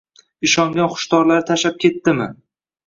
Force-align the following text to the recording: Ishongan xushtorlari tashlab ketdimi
Ishongan 0.47 0.89
xushtorlari 0.95 1.47
tashlab 1.51 1.81
ketdimi 1.87 2.31